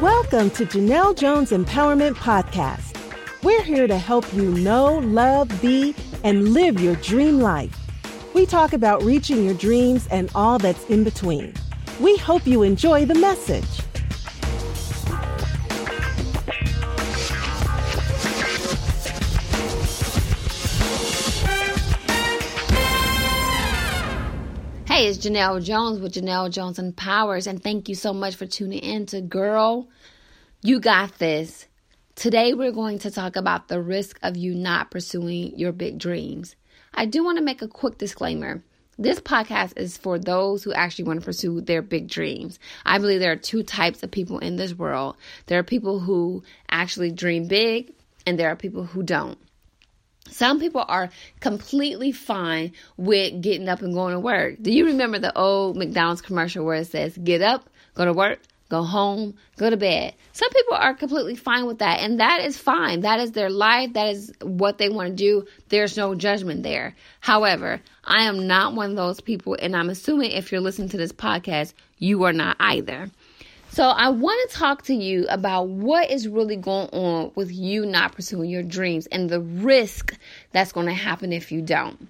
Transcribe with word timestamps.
Welcome 0.00 0.48
to 0.52 0.64
Janelle 0.64 1.14
Jones 1.14 1.50
Empowerment 1.50 2.14
Podcast. 2.14 2.96
We're 3.42 3.62
here 3.62 3.86
to 3.86 3.98
help 3.98 4.32
you 4.32 4.50
know, 4.50 4.96
love, 5.00 5.50
be, 5.60 5.94
and 6.24 6.54
live 6.54 6.80
your 6.80 6.94
dream 6.96 7.38
life. 7.38 7.78
We 8.32 8.46
talk 8.46 8.72
about 8.72 9.02
reaching 9.02 9.44
your 9.44 9.52
dreams 9.52 10.06
and 10.10 10.30
all 10.34 10.56
that's 10.56 10.86
in 10.86 11.04
between. 11.04 11.52
We 12.00 12.16
hope 12.16 12.46
you 12.46 12.62
enjoy 12.62 13.04
the 13.04 13.14
message. 13.14 13.89
It's 25.02 25.16
Janelle 25.16 25.64
Jones 25.64 25.98
with 25.98 26.12
Janelle 26.12 26.50
Jones 26.50 26.78
Empowers, 26.78 27.46
and 27.46 27.62
thank 27.62 27.88
you 27.88 27.94
so 27.94 28.12
much 28.12 28.36
for 28.36 28.44
tuning 28.44 28.80
in 28.80 29.06
to 29.06 29.22
Girl, 29.22 29.88
You 30.60 30.78
Got 30.78 31.18
This. 31.18 31.66
Today, 32.16 32.52
we're 32.52 32.70
going 32.70 32.98
to 32.98 33.10
talk 33.10 33.34
about 33.34 33.68
the 33.68 33.80
risk 33.80 34.18
of 34.22 34.36
you 34.36 34.54
not 34.54 34.90
pursuing 34.90 35.58
your 35.58 35.72
big 35.72 35.96
dreams. 35.98 36.54
I 36.92 37.06
do 37.06 37.24
want 37.24 37.38
to 37.38 37.42
make 37.42 37.62
a 37.62 37.66
quick 37.66 37.96
disclaimer. 37.96 38.62
This 38.98 39.18
podcast 39.20 39.78
is 39.78 39.96
for 39.96 40.18
those 40.18 40.62
who 40.62 40.74
actually 40.74 41.06
want 41.06 41.20
to 41.20 41.24
pursue 41.24 41.62
their 41.62 41.80
big 41.80 42.06
dreams. 42.06 42.58
I 42.84 42.98
believe 42.98 43.20
there 43.20 43.32
are 43.32 43.36
two 43.36 43.62
types 43.62 44.02
of 44.02 44.10
people 44.10 44.38
in 44.38 44.56
this 44.56 44.74
world 44.74 45.16
there 45.46 45.58
are 45.58 45.64
people 45.64 46.00
who 46.00 46.42
actually 46.70 47.10
dream 47.10 47.48
big, 47.48 47.94
and 48.26 48.38
there 48.38 48.50
are 48.50 48.56
people 48.56 48.84
who 48.84 49.02
don't. 49.02 49.38
Some 50.30 50.60
people 50.60 50.84
are 50.86 51.10
completely 51.40 52.12
fine 52.12 52.72
with 52.96 53.42
getting 53.42 53.68
up 53.68 53.82
and 53.82 53.94
going 53.94 54.14
to 54.14 54.20
work. 54.20 54.56
Do 54.62 54.72
you 54.72 54.86
remember 54.86 55.18
the 55.18 55.36
old 55.36 55.76
McDonald's 55.76 56.22
commercial 56.22 56.64
where 56.64 56.76
it 56.76 56.86
says, 56.86 57.16
get 57.18 57.42
up, 57.42 57.68
go 57.94 58.04
to 58.04 58.12
work, 58.12 58.40
go 58.68 58.82
home, 58.82 59.34
go 59.56 59.68
to 59.68 59.76
bed? 59.76 60.14
Some 60.32 60.50
people 60.50 60.74
are 60.76 60.94
completely 60.94 61.34
fine 61.34 61.66
with 61.66 61.78
that, 61.80 62.00
and 62.00 62.20
that 62.20 62.40
is 62.42 62.56
fine. 62.56 63.00
That 63.00 63.20
is 63.20 63.32
their 63.32 63.50
life, 63.50 63.92
that 63.94 64.08
is 64.08 64.32
what 64.40 64.78
they 64.78 64.88
want 64.88 65.10
to 65.10 65.14
do. 65.14 65.46
There's 65.68 65.96
no 65.96 66.14
judgment 66.14 66.62
there. 66.62 66.94
However, 67.20 67.80
I 68.04 68.22
am 68.22 68.46
not 68.46 68.74
one 68.74 68.90
of 68.90 68.96
those 68.96 69.20
people, 69.20 69.56
and 69.60 69.76
I'm 69.76 69.90
assuming 69.90 70.30
if 70.30 70.52
you're 70.52 70.60
listening 70.60 70.88
to 70.90 70.96
this 70.96 71.12
podcast, 71.12 71.74
you 71.98 72.22
are 72.22 72.32
not 72.32 72.56
either. 72.60 73.10
So, 73.72 73.84
I 73.84 74.08
want 74.08 74.50
to 74.50 74.56
talk 74.56 74.82
to 74.86 74.94
you 74.94 75.26
about 75.28 75.68
what 75.68 76.10
is 76.10 76.26
really 76.26 76.56
going 76.56 76.88
on 76.88 77.30
with 77.36 77.52
you 77.52 77.86
not 77.86 78.16
pursuing 78.16 78.50
your 78.50 78.64
dreams 78.64 79.06
and 79.06 79.30
the 79.30 79.40
risk 79.40 80.18
that's 80.50 80.72
going 80.72 80.86
to 80.86 80.92
happen 80.92 81.32
if 81.32 81.52
you 81.52 81.62
don't. 81.62 82.08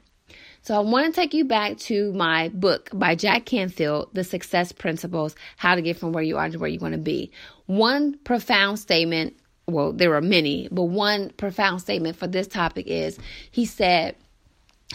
So, 0.63 0.75
I 0.75 0.81
want 0.81 1.07
to 1.07 1.13
take 1.13 1.35
you 1.35 1.45
back 1.45 1.77
to 1.81 2.15
my 2.15 2.49
book 2.49 2.89
by 2.95 3.15
Jack 3.15 3.45
Canfield, 3.45 4.09
The 4.15 4.25
Success 4.25 4.73
Principles 4.73 5.37
How 5.59 5.75
to 5.75 5.83
Get 5.83 5.99
From 5.99 6.13
Where 6.13 6.25
You 6.25 6.39
Are 6.39 6.49
to 6.49 6.59
Where 6.59 6.71
You 6.71 6.79
Want 6.79 6.95
to 6.95 6.99
Be. 6.99 7.31
One 7.67 8.17
profound 8.25 8.79
statement, 8.79 9.37
well, 9.67 9.93
there 9.93 10.15
are 10.15 10.23
many, 10.23 10.67
but 10.73 10.85
one 10.85 11.29
profound 11.37 11.83
statement 11.83 12.17
for 12.17 12.27
this 12.27 12.47
topic 12.47 12.87
is 12.87 13.19
he 13.51 13.67
said, 13.67 14.17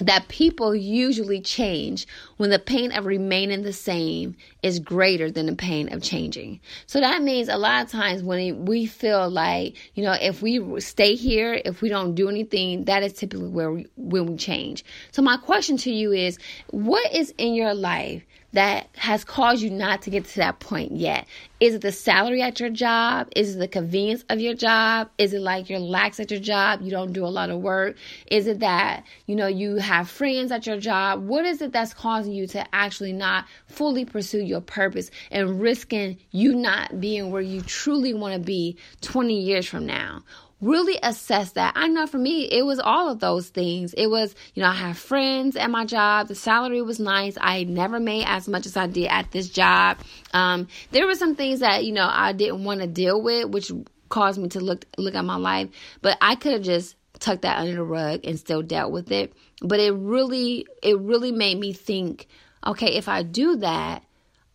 that 0.01 0.27
people 0.27 0.75
usually 0.75 1.39
change 1.39 2.05
when 2.35 2.49
the 2.49 2.59
pain 2.59 2.91
of 2.91 3.05
remaining 3.05 3.61
the 3.61 3.71
same 3.71 4.35
is 4.61 4.79
greater 4.79 5.31
than 5.31 5.45
the 5.45 5.55
pain 5.55 5.93
of 5.93 6.03
changing. 6.03 6.59
So 6.85 6.99
that 6.99 7.21
means 7.21 7.47
a 7.47 7.57
lot 7.57 7.85
of 7.85 7.91
times 7.91 8.21
when 8.21 8.65
we 8.65 8.87
feel 8.87 9.29
like, 9.29 9.75
you 9.93 10.03
know, 10.03 10.11
if 10.19 10.41
we 10.41 10.81
stay 10.81 11.15
here, 11.15 11.61
if 11.63 11.81
we 11.81 11.87
don't 11.87 12.13
do 12.13 12.27
anything, 12.27 12.83
that 12.85 13.03
is 13.03 13.13
typically 13.13 13.47
where 13.47 13.71
we, 13.71 13.87
when 13.95 14.25
we 14.25 14.35
change. 14.35 14.83
So 15.11 15.21
my 15.21 15.37
question 15.37 15.77
to 15.77 15.91
you 15.91 16.11
is, 16.11 16.37
what 16.71 17.13
is 17.13 17.33
in 17.37 17.53
your 17.53 17.73
life 17.73 18.23
that 18.55 18.87
has 18.95 19.23
caused 19.23 19.61
you 19.61 19.69
not 19.69 20.01
to 20.03 20.09
get 20.09 20.25
to 20.25 20.35
that 20.37 20.59
point 20.59 20.93
yet? 20.93 21.27
Is 21.59 21.75
it 21.75 21.81
the 21.81 21.91
salary 21.91 22.41
at 22.41 22.59
your 22.59 22.69
job? 22.69 23.27
Is 23.35 23.55
it 23.55 23.59
the 23.59 23.67
convenience 23.67 24.23
of 24.29 24.39
your 24.39 24.53
job? 24.53 25.09
Is 25.17 25.33
it 25.33 25.41
like 25.41 25.69
you're 25.69 25.79
lax 25.79 26.19
at 26.19 26.31
your 26.31 26.39
job? 26.39 26.81
You 26.81 26.91
don't 26.91 27.13
do 27.13 27.25
a 27.25 27.27
lot 27.27 27.49
of 27.49 27.59
work? 27.59 27.97
Is 28.27 28.47
it 28.47 28.59
that, 28.59 29.03
you 29.25 29.35
know, 29.35 29.47
you 29.47 29.75
have 29.75 30.09
friends 30.09 30.51
at 30.51 30.65
your 30.65 30.77
job? 30.77 31.25
What 31.25 31.45
is 31.45 31.61
it 31.61 31.71
that's 31.71 31.93
causing 31.93 32.33
you 32.33 32.47
to 32.47 32.75
actually 32.75 33.13
not 33.13 33.45
fully 33.67 34.05
pursue 34.05 34.41
your 34.41 34.61
purpose 34.61 35.11
and 35.31 35.61
risking 35.61 36.17
you 36.31 36.55
not 36.55 36.99
being 36.99 37.31
where 37.31 37.41
you 37.41 37.61
truly 37.61 38.13
want 38.13 38.33
to 38.33 38.39
be 38.39 38.77
20 39.01 39.39
years 39.39 39.65
from 39.65 39.85
now? 39.85 40.23
Really 40.61 40.97
assess 41.03 41.51
that. 41.53 41.73
I 41.75 41.87
know 41.87 42.07
for 42.07 42.17
me, 42.17 42.45
it 42.45 42.65
was 42.65 42.79
all 42.79 43.09
of 43.09 43.19
those 43.19 43.49
things. 43.49 43.93
It 43.93 44.07
was, 44.07 44.35
you 44.53 44.63
know, 44.63 44.69
I 44.69 44.73
have 44.73 44.97
friends 44.97 45.55
at 45.55 45.69
my 45.69 45.85
job. 45.85 46.27
The 46.27 46.35
salary 46.35 46.81
was 46.81 46.99
nice. 46.99 47.37
I 47.39 47.63
never 47.63 47.99
made 47.99 48.25
as 48.25 48.47
much 48.47 48.65
as 48.65 48.77
I 48.77 48.87
did 48.87 49.07
at 49.07 49.31
this 49.31 49.49
job. 49.49 49.97
Um, 50.33 50.67
there 50.91 51.05
were 51.05 51.15
some 51.15 51.35
things 51.35 51.59
that, 51.59 51.85
you 51.85 51.91
know, 51.91 52.07
I 52.09 52.33
didn't 52.33 52.63
want 52.63 52.81
to 52.81 52.87
deal 52.87 53.21
with, 53.21 53.49
which 53.49 53.71
caused 54.09 54.39
me 54.39 54.49
to 54.49 54.59
look 54.59 54.85
look 54.97 55.15
at 55.15 55.25
my 55.25 55.35
life. 55.35 55.69
But 56.01 56.17
I 56.21 56.35
could 56.35 56.53
have 56.53 56.61
just 56.61 56.95
tucked 57.19 57.41
that 57.43 57.59
under 57.59 57.75
the 57.75 57.83
rug 57.83 58.21
and 58.23 58.39
still 58.39 58.61
dealt 58.61 58.91
with 58.91 59.11
it. 59.11 59.33
But 59.61 59.79
it 59.79 59.91
really, 59.91 60.67
it 60.83 60.99
really 60.99 61.31
made 61.31 61.59
me 61.59 61.73
think, 61.73 62.27
okay, 62.65 62.93
if 62.95 63.07
I 63.07 63.23
do 63.23 63.57
that, 63.57 64.03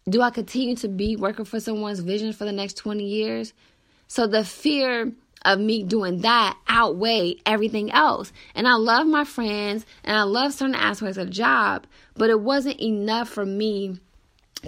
do 0.08 0.22
I 0.22 0.30
continue 0.30 0.76
to 0.76 0.88
be 0.88 1.16
working 1.16 1.44
for 1.44 1.60
someone's 1.60 2.00
vision 2.00 2.32
for 2.32 2.44
the 2.44 2.52
next 2.52 2.74
20 2.74 3.04
years? 3.04 3.52
So 4.08 4.26
the 4.26 4.44
fear 4.44 5.12
of 5.44 5.58
me 5.58 5.82
doing 5.82 6.20
that 6.20 6.58
outweigh 6.68 7.36
everything 7.46 7.90
else. 7.90 8.32
And 8.54 8.68
I 8.68 8.74
love 8.74 9.06
my 9.06 9.24
friends 9.24 9.86
and 10.04 10.16
I 10.16 10.22
love 10.22 10.52
certain 10.52 10.74
aspects 10.74 11.16
of 11.16 11.26
the 11.26 11.32
job, 11.32 11.86
but 12.14 12.30
it 12.30 12.40
wasn't 12.40 12.80
enough 12.80 13.28
for 13.28 13.46
me 13.46 13.98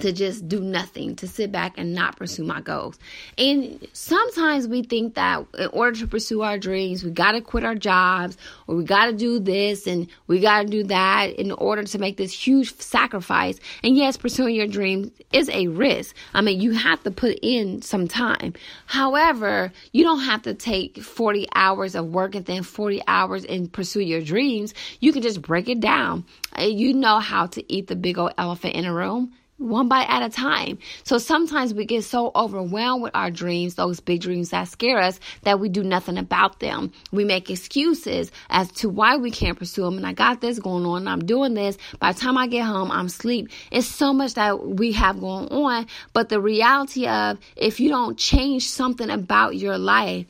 to 0.01 0.13
just 0.13 0.49
do 0.49 0.61
nothing, 0.61 1.17
to 1.17 1.29
sit 1.29 1.53
back 1.53 1.75
and 1.77 1.95
not 1.95 2.17
pursue 2.17 2.45
my 2.45 2.61
goals. 2.61 2.99
And 3.37 3.87
sometimes 3.93 4.67
we 4.67 4.83
think 4.83 5.15
that 5.15 5.47
in 5.59 5.69
order 5.69 5.99
to 5.99 6.07
pursue 6.07 6.43
our 6.43 6.59
dreams, 6.59 7.05
we 7.05 7.11
got 7.11 7.33
to 7.33 7.41
quit 7.41 7.65
our 7.65 7.75
jobs 7.75 8.37
or 8.67 8.77
we 8.77 8.85
got 8.85 9.07
to 9.07 9.13
do 9.13 9.39
this 9.39 9.87
and 9.87 10.09
we 10.27 10.41
got 10.41 10.63
to 10.63 10.69
do 10.69 10.85
that 10.85 11.31
in 11.39 11.53
order 11.53 11.85
to 11.85 11.99
make 11.99 12.17
this 12.17 12.33
huge 12.33 12.75
sacrifice. 12.79 13.59
And 13.83 13.97
yes, 13.97 14.17
pursuing 14.17 14.55
your 14.55 14.67
dreams 14.67 15.11
is 15.33 15.49
a 15.51 15.69
risk. 15.69 16.17
I 16.33 16.41
mean, 16.41 16.61
you 16.61 16.73
have 16.73 17.03
to 17.03 17.11
put 17.11 17.39
in 17.43 17.83
some 17.83 18.09
time. 18.09 18.55
However, 18.87 19.73
you 19.93 20.05
don't 20.05 20.21
have 20.21 20.43
to 20.43 20.55
take 20.55 20.99
40 20.99 21.49
hours 21.55 21.95
of 21.95 22.07
work 22.07 22.35
and 22.35 22.47
then 22.47 22.63
40 22.63 23.03
hours 23.07 23.45
and 23.45 23.71
pursue 23.71 24.01
your 24.01 24.21
dreams. 24.21 24.75
You 25.01 25.13
can 25.13 25.23
just 25.23 25.43
break 25.43 25.69
it 25.69 25.81
down. 25.81 26.25
You 26.59 26.95
know 26.95 27.19
how 27.19 27.47
to 27.47 27.73
eat 27.73 27.89
the 27.89 27.97
big 27.97 28.19
old 28.19 28.33
elephant 28.39 28.75
in 28.75 28.85
a 28.85 28.93
room 28.93 29.33
one 29.63 29.89
bite 29.89 30.09
at 30.09 30.23
a 30.23 30.29
time. 30.29 30.79
So 31.05 31.19
sometimes 31.19 31.75
we 31.75 31.85
get 31.85 32.05
so 32.05 32.31
overwhelmed 32.35 33.03
with 33.03 33.15
our 33.15 33.31
dreams, 33.31 33.75
those 33.75 34.01
big 34.01 34.21
dreams 34.21 34.51
that 34.51 34.69
scare 34.69 34.99
us, 34.99 35.21
that 35.43 35.61
we 35.61 35.69
do 35.69 35.83
nothing 35.83 36.19
about 36.19 36.61
them. 36.61 36.93
We 37.13 37.25
make 37.25 37.51
excuses 37.51 38.31
as 38.51 38.71
to 38.73 38.89
why 38.89 39.17
we 39.17 39.31
can't 39.31 39.59
pursue 39.59 39.83
them. 39.83 39.97
And 39.97 40.07
I 40.07 40.13
got 40.13 40.41
this 40.41 40.59
going 40.59 40.85
on, 40.87 41.09
I'm 41.09 41.25
doing 41.25 41.55
this. 41.55 41.79
By 41.99 42.13
the 42.13 42.21
time 42.21 42.37
I 42.37 42.47
get 42.47 42.65
home, 42.65 42.91
I'm 42.91 43.07
asleep. 43.07 43.49
It's 43.71 43.87
so 43.87 44.13
much 44.13 44.35
that 44.35 44.67
we 44.67 44.93
have 44.93 45.21
going 45.21 45.49
on. 45.49 45.87
But 46.13 46.29
the 46.29 46.41
reality 46.41 47.07
of 47.07 47.39
if 47.57 47.81
you 47.81 47.89
don't 47.89 48.19
change 48.19 48.69
something 48.69 49.11
about 49.11 49.57
your 49.57 49.79
life, 49.79 50.27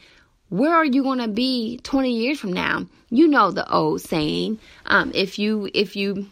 where 0.48 0.75
are 0.75 0.84
you 0.84 1.03
going 1.03 1.19
to 1.19 1.28
be 1.28 1.78
20 1.82 2.12
years 2.12 2.38
from 2.38 2.53
now? 2.53 2.87
You 3.09 3.26
know 3.26 3.50
the 3.50 3.71
old 3.72 4.03
saying, 4.03 4.59
um, 4.84 5.10
if 5.15 5.38
you, 5.38 5.69
if 5.72 5.97
you, 5.97 6.26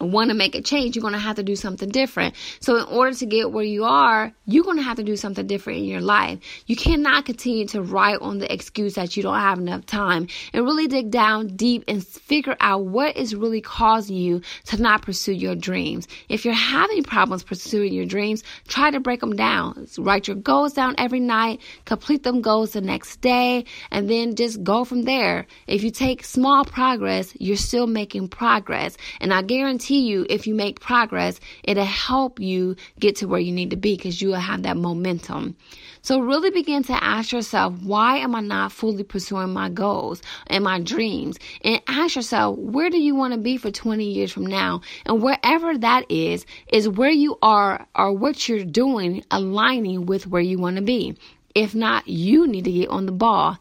want 0.00 0.30
to 0.30 0.34
make 0.34 0.54
a 0.54 0.62
change, 0.62 0.96
you're 0.96 1.02
going 1.02 1.12
to 1.12 1.18
have 1.18 1.36
to 1.36 1.42
do 1.42 1.56
something 1.56 1.88
different. 1.88 2.34
So, 2.60 2.76
in 2.76 2.84
order 2.84 3.14
to 3.16 3.26
get 3.26 3.52
where 3.52 3.64
you 3.64 3.84
are, 3.84 4.32
you're 4.46 4.64
going 4.64 4.76
to 4.76 4.82
have 4.82 4.96
to 4.96 5.02
do 5.02 5.16
something 5.16 5.46
different 5.46 5.80
in 5.80 5.84
your 5.84 6.00
life. 6.00 6.38
You 6.66 6.76
cannot 6.76 7.24
continue 7.24 7.66
to 7.68 7.82
write 7.82 8.20
on 8.20 8.38
the 8.38 8.52
excuse 8.52 8.94
that 8.94 9.16
you 9.16 9.22
don't 9.22 9.38
have 9.38 9.58
enough 9.58 9.86
time 9.86 10.28
and 10.52 10.64
really 10.64 10.86
dig 10.86 11.10
down 11.10 11.48
deep 11.48 11.84
and 11.88 12.06
figure 12.06 12.56
out 12.60 12.84
what 12.84 13.16
is 13.16 13.34
really 13.34 13.60
causing 13.60 14.16
you 14.16 14.42
to 14.66 14.80
not 14.80 15.02
pursue 15.02 15.32
your 15.32 15.54
dreams. 15.54 16.06
If 16.28 16.44
you're 16.44 16.54
having 16.54 17.02
problems 17.02 17.42
pursuing 17.42 17.92
your 17.92 18.06
dreams, 18.06 18.44
try 18.68 18.90
to 18.90 19.00
break 19.00 19.20
them 19.20 19.36
down. 19.36 19.86
Write 19.98 20.28
your 20.28 20.36
goals 20.36 20.72
down 20.72 20.94
every 20.98 21.20
night, 21.20 21.60
complete 21.84 22.22
them 22.22 22.40
goals 22.40 22.72
the 22.72 22.80
next 22.80 23.20
day, 23.20 23.64
and 23.90 24.08
then 24.08 24.34
just 24.34 24.62
go 24.62 24.84
from 24.84 25.02
there. 25.02 25.46
If 25.66 25.82
you 25.82 25.90
take 25.90 26.24
small 26.24 26.64
progress, 26.64 27.34
you're 27.38 27.56
still 27.56 27.86
making 27.86 28.28
progress. 28.28 28.96
And 29.20 29.32
I 29.32 29.42
guarantee 29.42 29.87
guarantee 29.88 30.08
you, 30.08 30.26
if 30.28 30.46
you 30.46 30.54
make 30.54 30.80
progress, 30.80 31.40
it'll 31.64 31.84
help 31.84 32.40
you 32.40 32.76
get 33.00 33.16
to 33.16 33.26
where 33.26 33.40
you 33.40 33.52
need 33.52 33.70
to 33.70 33.76
be 33.76 33.96
because 33.96 34.20
you 34.20 34.28
will 34.28 34.36
have 34.36 34.62
that 34.62 34.76
momentum. 34.76 35.56
So 36.02 36.20
really 36.20 36.50
begin 36.50 36.82
to 36.84 37.04
ask 37.04 37.32
yourself, 37.32 37.74
why 37.82 38.18
am 38.18 38.34
I 38.34 38.40
not 38.40 38.72
fully 38.72 39.02
pursuing 39.02 39.52
my 39.52 39.70
goals 39.70 40.22
and 40.46 40.64
my 40.64 40.80
dreams? 40.80 41.38
And 41.62 41.80
ask 41.88 42.16
yourself, 42.16 42.58
where 42.58 42.90
do 42.90 42.98
you 42.98 43.14
want 43.14 43.32
to 43.32 43.40
be 43.40 43.56
for 43.56 43.70
20 43.70 44.04
years 44.04 44.32
from 44.32 44.46
now? 44.46 44.82
And 45.06 45.22
wherever 45.22 45.76
that 45.78 46.10
is, 46.10 46.44
is 46.72 46.88
where 46.88 47.10
you 47.10 47.38
are 47.40 47.86
or 47.94 48.12
what 48.12 48.48
you're 48.48 48.64
doing 48.64 49.24
aligning 49.30 50.06
with 50.06 50.26
where 50.26 50.42
you 50.42 50.58
want 50.58 50.76
to 50.76 50.82
be. 50.82 51.16
If 51.54 51.74
not, 51.74 52.06
you 52.06 52.46
need 52.46 52.64
to 52.64 52.72
get 52.72 52.88
on 52.88 53.06
the 53.06 53.12
ball. 53.12 53.58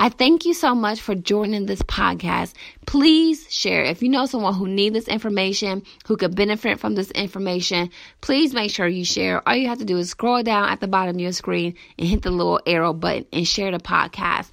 I 0.00 0.10
thank 0.10 0.44
you 0.44 0.54
so 0.54 0.76
much 0.76 1.00
for 1.00 1.16
joining 1.16 1.66
this 1.66 1.82
podcast. 1.82 2.54
Please 2.86 3.52
share. 3.52 3.82
If 3.82 4.00
you 4.00 4.08
know 4.08 4.26
someone 4.26 4.54
who 4.54 4.68
needs 4.68 4.94
this 4.94 5.08
information, 5.08 5.82
who 6.06 6.16
could 6.16 6.36
benefit 6.36 6.78
from 6.78 6.94
this 6.94 7.10
information, 7.10 7.90
please 8.20 8.54
make 8.54 8.70
sure 8.70 8.86
you 8.86 9.04
share. 9.04 9.46
All 9.48 9.56
you 9.56 9.66
have 9.66 9.78
to 9.78 9.84
do 9.84 9.98
is 9.98 10.10
scroll 10.10 10.44
down 10.44 10.68
at 10.68 10.78
the 10.80 10.86
bottom 10.86 11.16
of 11.16 11.20
your 11.20 11.32
screen 11.32 11.74
and 11.98 12.06
hit 12.06 12.22
the 12.22 12.30
little 12.30 12.60
arrow 12.64 12.92
button 12.92 13.26
and 13.32 13.46
share 13.46 13.72
the 13.72 13.78
podcast 13.78 14.50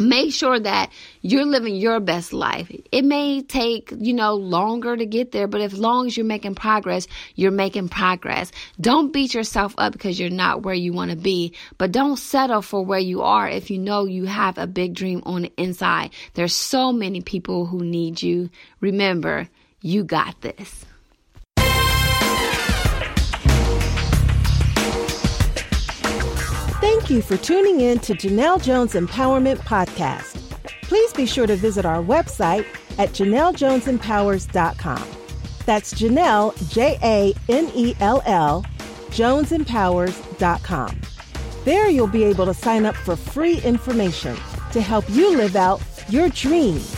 make 0.00 0.32
sure 0.32 0.58
that 0.58 0.90
you're 1.22 1.44
living 1.44 1.76
your 1.76 2.00
best 2.00 2.32
life. 2.32 2.70
It 2.92 3.04
may 3.04 3.42
take, 3.42 3.92
you 3.96 4.12
know, 4.12 4.34
longer 4.34 4.96
to 4.96 5.06
get 5.06 5.32
there, 5.32 5.46
but 5.46 5.60
as 5.60 5.78
long 5.78 6.06
as 6.06 6.16
you're 6.16 6.26
making 6.26 6.54
progress, 6.54 7.06
you're 7.34 7.50
making 7.50 7.88
progress. 7.88 8.52
Don't 8.80 9.12
beat 9.12 9.34
yourself 9.34 9.74
up 9.78 9.92
because 9.92 10.18
you're 10.18 10.30
not 10.30 10.62
where 10.62 10.74
you 10.74 10.92
want 10.92 11.10
to 11.10 11.16
be, 11.16 11.54
but 11.76 11.92
don't 11.92 12.16
settle 12.16 12.62
for 12.62 12.84
where 12.84 12.98
you 12.98 13.22
are 13.22 13.48
if 13.48 13.70
you 13.70 13.78
know 13.78 14.04
you 14.04 14.24
have 14.24 14.58
a 14.58 14.66
big 14.66 14.94
dream 14.94 15.22
on 15.26 15.42
the 15.42 15.52
inside. 15.56 16.10
There's 16.34 16.54
so 16.54 16.92
many 16.92 17.20
people 17.20 17.66
who 17.66 17.84
need 17.84 18.22
you. 18.22 18.50
Remember, 18.80 19.48
you 19.80 20.04
got 20.04 20.40
this. 20.40 20.84
Thank 26.80 27.10
you 27.10 27.22
for 27.22 27.36
tuning 27.36 27.80
in 27.80 27.98
to 28.00 28.14
Janelle 28.14 28.62
Jones 28.62 28.92
Empowerment 28.92 29.58
Podcast. 29.58 30.36
Please 30.82 31.12
be 31.12 31.26
sure 31.26 31.46
to 31.46 31.56
visit 31.56 31.84
our 31.84 32.00
website 32.02 32.64
at 32.98 33.10
JanelleJonesEmpowers.com. 33.10 35.04
That's 35.66 35.92
Janelle, 35.92 36.72
J 36.72 36.96
A 37.02 37.34
N 37.48 37.70
E 37.74 37.96
L 38.00 38.22
L, 38.26 38.64
JonesEmpowers.com. 39.10 41.00
There 41.64 41.90
you'll 41.90 42.06
be 42.06 42.22
able 42.24 42.46
to 42.46 42.54
sign 42.54 42.86
up 42.86 42.94
for 42.94 43.16
free 43.16 43.60
information 43.62 44.36
to 44.72 44.80
help 44.80 45.04
you 45.10 45.36
live 45.36 45.56
out 45.56 45.82
your 46.08 46.28
dreams. 46.28 46.97